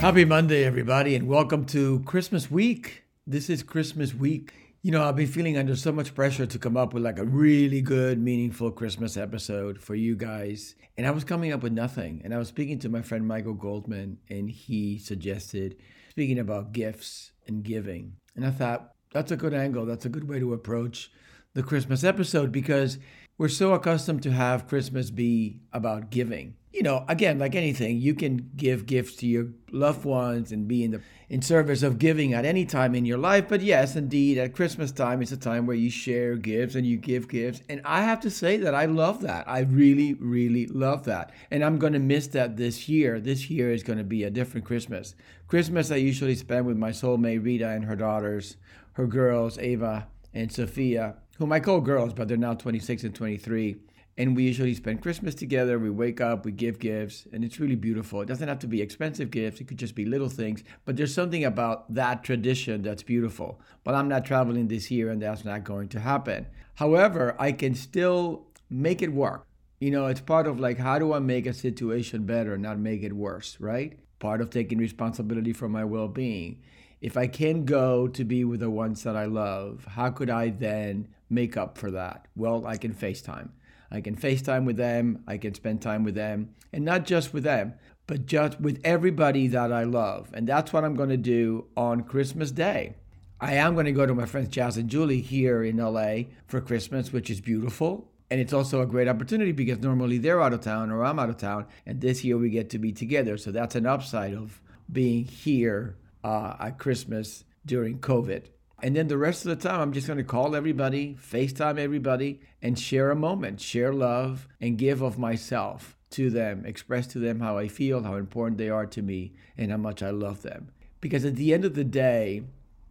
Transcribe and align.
Happy 0.00 0.24
Monday, 0.24 0.64
everybody, 0.64 1.14
and 1.14 1.28
welcome 1.28 1.66
to 1.66 2.00
Christmas 2.06 2.50
week. 2.50 3.04
This 3.26 3.50
is 3.50 3.62
Christmas 3.62 4.14
week. 4.14 4.54
You 4.80 4.92
know, 4.92 5.04
I've 5.04 5.14
been 5.14 5.26
feeling 5.26 5.58
under 5.58 5.76
so 5.76 5.92
much 5.92 6.14
pressure 6.14 6.46
to 6.46 6.58
come 6.58 6.74
up 6.74 6.94
with 6.94 7.02
like 7.02 7.18
a 7.18 7.24
really 7.26 7.82
good, 7.82 8.18
meaningful 8.18 8.70
Christmas 8.70 9.18
episode 9.18 9.78
for 9.78 9.94
you 9.94 10.16
guys. 10.16 10.74
And 10.96 11.06
I 11.06 11.10
was 11.10 11.22
coming 11.22 11.52
up 11.52 11.62
with 11.62 11.74
nothing. 11.74 12.22
And 12.24 12.32
I 12.32 12.38
was 12.38 12.48
speaking 12.48 12.78
to 12.78 12.88
my 12.88 13.02
friend 13.02 13.28
Michael 13.28 13.52
Goldman, 13.52 14.16
and 14.30 14.50
he 14.50 14.96
suggested 14.96 15.76
speaking 16.08 16.38
about 16.38 16.72
gifts 16.72 17.32
and 17.46 17.62
giving. 17.62 18.14
And 18.34 18.46
I 18.46 18.52
thought, 18.52 18.92
that's 19.12 19.32
a 19.32 19.36
good 19.36 19.52
angle. 19.52 19.84
That's 19.84 20.06
a 20.06 20.10
good 20.10 20.26
way 20.26 20.40
to 20.40 20.54
approach 20.54 21.10
the 21.54 21.62
Christmas 21.62 22.04
episode 22.04 22.52
because 22.52 22.98
we're 23.38 23.48
so 23.48 23.72
accustomed 23.72 24.22
to 24.22 24.32
have 24.32 24.68
Christmas 24.68 25.10
be 25.10 25.60
about 25.72 26.10
giving 26.10 26.54
you 26.72 26.84
know, 26.84 27.04
again, 27.08 27.38
like 27.38 27.56
anything, 27.56 27.98
you 27.98 28.14
can 28.14 28.50
give 28.56 28.86
gifts 28.86 29.16
to 29.16 29.26
your 29.26 29.48
loved 29.72 30.04
ones 30.04 30.52
and 30.52 30.68
be 30.68 30.84
in 30.84 30.92
the 30.92 31.00
in 31.28 31.42
service 31.42 31.82
of 31.82 31.98
giving 31.98 32.32
at 32.32 32.44
any 32.44 32.64
time 32.64 32.94
in 32.94 33.04
your 33.04 33.18
life. 33.18 33.48
But 33.48 33.60
yes, 33.60 33.94
indeed, 33.96 34.36
at 34.38 34.54
Christmas 34.54 34.90
time, 34.90 35.22
it's 35.22 35.30
a 35.30 35.36
time 35.36 35.66
where 35.66 35.76
you 35.76 35.90
share 35.90 36.36
gifts 36.36 36.74
and 36.74 36.84
you 36.84 36.96
give 36.96 37.28
gifts. 37.28 37.60
And 37.68 37.80
I 37.84 38.02
have 38.02 38.20
to 38.20 38.30
say 38.30 38.56
that 38.58 38.74
I 38.74 38.86
love 38.86 39.20
that. 39.22 39.48
I 39.48 39.60
really, 39.60 40.14
really 40.14 40.66
love 40.66 41.04
that. 41.04 41.32
And 41.50 41.64
I'm 41.64 41.78
going 41.78 41.92
to 41.92 42.00
miss 42.00 42.26
that 42.28 42.56
this 42.56 42.88
year. 42.88 43.20
This 43.20 43.48
year 43.48 43.72
is 43.72 43.84
going 43.84 43.98
to 43.98 44.04
be 44.04 44.24
a 44.24 44.30
different 44.30 44.66
Christmas. 44.66 45.14
Christmas 45.46 45.90
I 45.90 45.96
usually 45.96 46.34
spend 46.34 46.66
with 46.66 46.76
my 46.76 46.90
soulmate 46.90 47.44
Rita 47.44 47.68
and 47.68 47.84
her 47.84 47.96
daughters, 47.96 48.56
her 48.94 49.06
girls 49.06 49.56
Ava 49.58 50.08
and 50.34 50.50
Sophia, 50.52 51.16
whom 51.40 51.52
I 51.52 51.58
call 51.58 51.80
girls, 51.80 52.12
but 52.12 52.28
they're 52.28 52.36
now 52.36 52.54
26 52.54 53.02
and 53.02 53.14
23 53.14 53.76
and 54.18 54.36
we 54.36 54.42
usually 54.42 54.74
spend 54.74 55.00
Christmas 55.00 55.34
together. 55.34 55.78
We 55.78 55.88
wake 55.88 56.20
up, 56.20 56.44
we 56.44 56.52
give 56.52 56.78
gifts, 56.78 57.26
and 57.32 57.42
it's 57.42 57.58
really 57.58 57.76
beautiful. 57.76 58.20
It 58.20 58.26
doesn't 58.26 58.48
have 58.48 58.58
to 58.58 58.66
be 58.66 58.82
expensive 58.82 59.30
gifts, 59.30 59.62
it 59.62 59.68
could 59.68 59.78
just 59.78 59.94
be 59.94 60.04
little 60.04 60.28
things, 60.28 60.62
but 60.84 60.98
there's 60.98 61.14
something 61.14 61.44
about 61.44 61.94
that 61.94 62.22
tradition 62.22 62.82
that's 62.82 63.02
beautiful. 63.02 63.62
But 63.82 63.94
I'm 63.94 64.08
not 64.08 64.26
traveling 64.26 64.68
this 64.68 64.90
year, 64.90 65.08
and 65.10 65.22
that's 65.22 65.46
not 65.46 65.64
going 65.64 65.88
to 65.90 66.00
happen. 66.00 66.46
However, 66.74 67.34
I 67.38 67.52
can 67.52 67.74
still 67.74 68.46
make 68.68 69.00
it 69.00 69.14
work. 69.14 69.46
You 69.80 69.90
know, 69.90 70.06
it's 70.06 70.20
part 70.20 70.46
of 70.46 70.60
like, 70.60 70.76
how 70.76 70.98
do 70.98 71.14
I 71.14 71.18
make 71.18 71.46
a 71.46 71.54
situation 71.54 72.26
better, 72.26 72.58
not 72.58 72.78
make 72.78 73.02
it 73.02 73.14
worse, 73.14 73.56
right? 73.58 73.98
Part 74.18 74.42
of 74.42 74.50
taking 74.50 74.76
responsibility 74.76 75.54
for 75.54 75.70
my 75.70 75.84
well 75.84 76.08
being. 76.08 76.60
If 77.00 77.16
I 77.16 77.26
can 77.28 77.64
go 77.64 78.08
to 78.08 78.24
be 78.24 78.44
with 78.44 78.60
the 78.60 78.70
ones 78.70 79.02
that 79.04 79.16
I 79.16 79.24
love, 79.24 79.86
how 79.86 80.10
could 80.10 80.28
I 80.28 80.50
then 80.50 81.08
make 81.30 81.56
up 81.56 81.78
for 81.78 81.90
that? 81.92 82.26
Well, 82.36 82.66
I 82.66 82.76
can 82.76 82.92
FaceTime. 82.92 83.50
I 83.90 84.00
can 84.00 84.16
FaceTime 84.16 84.66
with 84.66 84.76
them, 84.76 85.24
I 85.26 85.38
can 85.38 85.54
spend 85.54 85.82
time 85.82 86.04
with 86.04 86.14
them, 86.14 86.54
and 86.72 86.84
not 86.84 87.06
just 87.06 87.32
with 87.32 87.42
them, 87.44 87.74
but 88.06 88.26
just 88.26 88.60
with 88.60 88.80
everybody 88.84 89.48
that 89.48 89.72
I 89.72 89.84
love. 89.84 90.30
And 90.32 90.46
that's 90.46 90.72
what 90.72 90.84
I'm 90.84 90.94
going 90.94 91.08
to 91.08 91.16
do 91.16 91.66
on 91.76 92.02
Christmas 92.02 92.50
Day. 92.50 92.96
I 93.40 93.54
am 93.54 93.74
going 93.74 93.86
to 93.86 93.92
go 93.92 94.04
to 94.04 94.14
my 94.14 94.26
friends 94.26 94.48
Jazz 94.50 94.76
and 94.76 94.90
Julie 94.90 95.22
here 95.22 95.64
in 95.64 95.78
LA 95.78 96.24
for 96.46 96.60
Christmas, 96.60 97.12
which 97.12 97.30
is 97.30 97.40
beautiful. 97.40 98.10
And 98.30 98.40
it's 98.40 98.52
also 98.52 98.82
a 98.82 98.86
great 98.86 99.08
opportunity 99.08 99.52
because 99.52 99.78
normally 99.78 100.18
they're 100.18 100.42
out 100.42 100.52
of 100.52 100.60
town 100.60 100.90
or 100.90 101.04
I'm 101.04 101.18
out 101.18 101.30
of 101.30 101.38
town. 101.38 101.66
And 101.86 102.00
this 102.00 102.22
year 102.22 102.36
we 102.36 102.50
get 102.50 102.68
to 102.70 102.78
be 102.78 102.92
together. 102.92 103.38
So 103.38 103.50
that's 103.50 103.74
an 103.74 103.86
upside 103.86 104.34
of 104.34 104.60
being 104.92 105.24
here 105.24 105.96
uh, 106.24 106.54
at 106.58 106.78
Christmas 106.78 107.44
during 107.64 107.98
COVID. 107.98 108.44
And 108.82 108.96
then 108.96 109.08
the 109.08 109.18
rest 109.18 109.44
of 109.44 109.50
the 109.50 109.68
time, 109.68 109.80
I'm 109.80 109.92
just 109.92 110.06
going 110.06 110.18
to 110.18 110.24
call 110.24 110.56
everybody, 110.56 111.16
FaceTime 111.20 111.78
everybody, 111.78 112.40
and 112.62 112.78
share 112.78 113.10
a 113.10 113.16
moment, 113.16 113.60
share 113.60 113.92
love, 113.92 114.48
and 114.60 114.78
give 114.78 115.02
of 115.02 115.18
myself 115.18 115.96
to 116.10 116.30
them, 116.30 116.64
express 116.64 117.06
to 117.08 117.18
them 117.18 117.40
how 117.40 117.58
I 117.58 117.68
feel, 117.68 118.02
how 118.02 118.14
important 118.14 118.58
they 118.58 118.70
are 118.70 118.86
to 118.86 119.02
me, 119.02 119.32
and 119.58 119.70
how 119.70 119.76
much 119.76 120.02
I 120.02 120.10
love 120.10 120.42
them. 120.42 120.70
Because 121.00 121.24
at 121.24 121.36
the 121.36 121.52
end 121.52 121.64
of 121.64 121.74
the 121.74 121.84
day, 121.84 122.42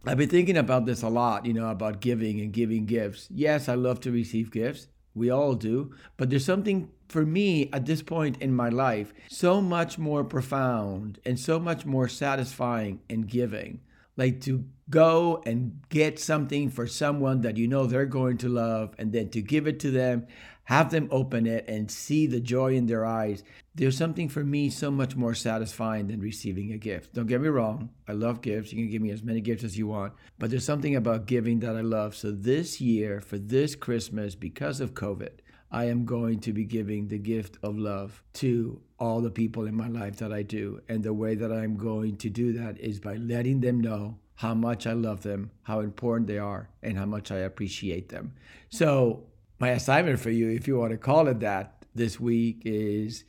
I've 0.06 0.16
been 0.16 0.28
thinking 0.28 0.56
about 0.56 0.86
this 0.86 1.02
a 1.02 1.08
lot, 1.08 1.44
you 1.44 1.52
know, 1.52 1.68
about 1.68 2.00
giving 2.00 2.40
and 2.40 2.52
giving 2.52 2.86
gifts. 2.86 3.28
Yes, 3.30 3.68
I 3.68 3.74
love 3.74 4.00
to 4.00 4.12
receive 4.12 4.50
gifts. 4.50 4.86
We 5.14 5.30
all 5.30 5.54
do. 5.54 5.92
But 6.16 6.30
there's 6.30 6.44
something 6.44 6.90
for 7.08 7.26
me 7.26 7.68
at 7.72 7.86
this 7.86 8.02
point 8.02 8.40
in 8.40 8.54
my 8.54 8.68
life 8.68 9.12
so 9.28 9.60
much 9.60 9.98
more 9.98 10.24
profound 10.24 11.18
and 11.24 11.38
so 11.38 11.58
much 11.58 11.84
more 11.84 12.08
satisfying 12.08 13.00
in 13.08 13.22
giving 13.22 13.80
like 14.16 14.40
to 14.42 14.64
go 14.88 15.42
and 15.46 15.80
get 15.88 16.18
something 16.18 16.68
for 16.70 16.86
someone 16.86 17.42
that 17.42 17.56
you 17.56 17.68
know 17.68 17.86
they're 17.86 18.06
going 18.06 18.36
to 18.38 18.48
love 18.48 18.94
and 18.98 19.12
then 19.12 19.28
to 19.30 19.40
give 19.40 19.66
it 19.66 19.78
to 19.80 19.90
them 19.90 20.26
have 20.64 20.90
them 20.90 21.08
open 21.10 21.46
it 21.46 21.64
and 21.68 21.90
see 21.90 22.26
the 22.26 22.40
joy 22.40 22.74
in 22.74 22.86
their 22.86 23.04
eyes 23.04 23.42
there's 23.74 23.96
something 23.96 24.28
for 24.28 24.42
me 24.42 24.68
so 24.68 24.90
much 24.90 25.14
more 25.14 25.34
satisfying 25.34 26.08
than 26.08 26.20
receiving 26.20 26.72
a 26.72 26.76
gift. 26.76 27.14
Don't 27.14 27.28
get 27.28 27.40
me 27.40 27.48
wrong 27.48 27.90
i 28.08 28.12
love 28.12 28.40
gifts. 28.40 28.72
You 28.72 28.82
can 28.82 28.90
give 28.90 29.02
me 29.02 29.10
as 29.10 29.22
many 29.22 29.40
gifts 29.40 29.64
as 29.64 29.78
you 29.78 29.86
want 29.86 30.12
but 30.38 30.50
there's 30.50 30.64
something 30.64 30.96
about 30.96 31.26
giving 31.26 31.60
that 31.60 31.76
i 31.76 31.80
love. 31.80 32.14
So 32.16 32.32
this 32.32 32.80
year 32.80 33.20
for 33.20 33.38
this 33.38 33.74
christmas 33.74 34.34
because 34.34 34.80
of 34.80 34.94
covid 34.94 35.38
I 35.72 35.84
am 35.84 36.04
going 36.04 36.40
to 36.40 36.52
be 36.52 36.64
giving 36.64 37.08
the 37.08 37.18
gift 37.18 37.58
of 37.62 37.78
love 37.78 38.22
to 38.34 38.80
all 38.98 39.20
the 39.20 39.30
people 39.30 39.66
in 39.66 39.74
my 39.76 39.88
life 39.88 40.16
that 40.16 40.32
I 40.32 40.42
do. 40.42 40.80
And 40.88 41.02
the 41.02 41.14
way 41.14 41.36
that 41.36 41.52
I'm 41.52 41.76
going 41.76 42.16
to 42.18 42.28
do 42.30 42.52
that 42.54 42.78
is 42.80 42.98
by 42.98 43.14
letting 43.14 43.60
them 43.60 43.80
know 43.80 44.18
how 44.34 44.54
much 44.54 44.86
I 44.86 44.94
love 44.94 45.22
them, 45.22 45.50
how 45.62 45.80
important 45.80 46.26
they 46.26 46.38
are, 46.38 46.70
and 46.82 46.98
how 46.98 47.06
much 47.06 47.30
I 47.30 47.38
appreciate 47.38 48.08
them. 48.08 48.32
So, 48.70 49.24
my 49.58 49.70
assignment 49.70 50.18
for 50.18 50.30
you, 50.30 50.48
if 50.48 50.66
you 50.66 50.78
want 50.78 50.92
to 50.92 50.98
call 50.98 51.28
it 51.28 51.40
that, 51.40 51.84
this 51.94 52.18
week 52.18 52.62
is 52.64 53.24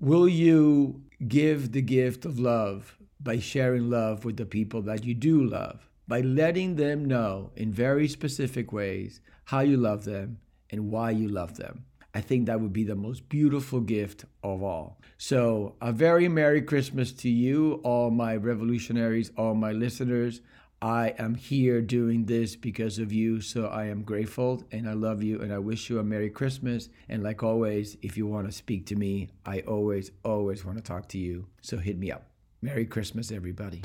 will 0.00 0.28
you 0.28 1.02
give 1.28 1.72
the 1.72 1.82
gift 1.82 2.24
of 2.24 2.38
love 2.38 2.96
by 3.20 3.38
sharing 3.38 3.90
love 3.90 4.24
with 4.24 4.36
the 4.36 4.46
people 4.46 4.82
that 4.82 5.04
you 5.04 5.14
do 5.14 5.44
love? 5.44 5.88
By 6.08 6.22
letting 6.22 6.76
them 6.76 7.04
know 7.04 7.50
in 7.56 7.72
very 7.72 8.08
specific 8.08 8.72
ways 8.72 9.20
how 9.44 9.60
you 9.60 9.76
love 9.76 10.04
them 10.04 10.38
and 10.74 10.90
why 10.90 11.10
you 11.12 11.28
love 11.28 11.56
them. 11.56 11.84
I 12.14 12.20
think 12.20 12.46
that 12.46 12.60
would 12.60 12.72
be 12.72 12.82
the 12.82 12.96
most 12.96 13.28
beautiful 13.28 13.80
gift 13.80 14.24
of 14.42 14.62
all. 14.62 14.98
So, 15.18 15.76
a 15.80 15.92
very 15.92 16.28
Merry 16.28 16.62
Christmas 16.62 17.12
to 17.12 17.28
you, 17.28 17.74
all 17.84 18.10
my 18.10 18.34
revolutionaries, 18.36 19.30
all 19.36 19.54
my 19.54 19.70
listeners. 19.70 20.40
I 20.82 21.14
am 21.18 21.36
here 21.36 21.80
doing 21.80 22.26
this 22.26 22.56
because 22.56 22.98
of 22.98 23.12
you, 23.12 23.40
so 23.40 23.66
I 23.66 23.86
am 23.86 24.02
grateful 24.02 24.64
and 24.70 24.88
I 24.88 24.94
love 24.94 25.22
you 25.22 25.40
and 25.40 25.52
I 25.52 25.58
wish 25.58 25.88
you 25.88 25.98
a 26.00 26.04
Merry 26.04 26.28
Christmas. 26.28 26.88
And 27.08 27.22
like 27.22 27.42
always, 27.42 27.96
if 28.02 28.16
you 28.16 28.26
want 28.26 28.46
to 28.46 28.52
speak 28.52 28.86
to 28.86 28.96
me, 28.96 29.28
I 29.46 29.60
always, 29.60 30.10
always 30.24 30.64
want 30.64 30.76
to 30.76 30.84
talk 30.84 31.08
to 31.10 31.18
you. 31.18 31.46
So 31.62 31.78
hit 31.78 31.98
me 31.98 32.10
up. 32.10 32.26
Merry 32.60 32.84
Christmas, 32.84 33.30
everybody. 33.30 33.82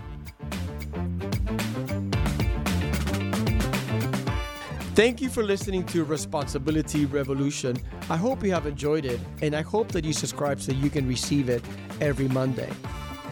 Thank 4.96 5.22
you 5.22 5.30
for 5.30 5.44
listening 5.44 5.86
to 5.88 6.04
Responsibility 6.04 7.06
Revolution. 7.06 7.78
I 8.10 8.18
hope 8.18 8.44
you 8.44 8.52
have 8.52 8.66
enjoyed 8.66 9.06
it, 9.06 9.20
and 9.42 9.56
I 9.56 9.62
hope 9.62 9.94
that 9.94 10.04
you 10.04 10.12
subscribe 10.12 10.59
so 10.59 10.74
you 10.74 10.90
can 10.90 11.08
receive 11.08 11.47
it 11.47 11.64
every 12.02 12.28
Monday. 12.28 12.70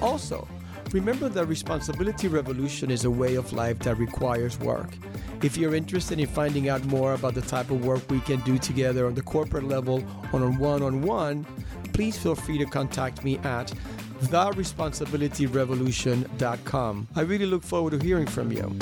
Also, 0.02 0.48
remember 0.92 1.28
that 1.28 1.48
Responsibility 1.48 2.30
Revolution 2.30 2.92
is 2.92 3.04
a 3.06 3.12
way 3.12 3.36
of 3.36 3.52
life 3.52 3.80
that 3.80 3.98
requires 3.98 4.58
work. 4.60 4.92
If 5.44 5.58
you're 5.58 5.76
interested 5.76 6.20
in 6.20 6.28
finding 6.28 6.70
out 6.70 6.86
more 6.86 7.16
about 7.16 7.34
the 7.34 7.42
type 7.42 7.70
of 7.70 7.84
work 7.84 8.10
we 8.10 8.22
can 8.22 8.40
do 8.42 8.58
together 8.58 9.06
on 9.06 9.16
the 9.16 9.22
corporate 9.22 9.66
level 9.66 10.02
or 10.32 10.42
on 10.44 10.58
one 10.58 10.82
on 10.82 11.02
one, 11.02 11.46
please 11.92 12.18
feel 12.18 12.36
free 12.36 12.58
to 12.60 12.66
contact 12.66 13.26
me 13.26 13.40
at 13.40 13.74
theresponsibilityrevolution.com. 14.22 17.08
I 17.16 17.22
really 17.22 17.46
look 17.46 17.64
forward 17.64 17.92
to 17.92 18.00
hearing 18.00 18.28
from 18.28 18.52
you. 18.52 18.76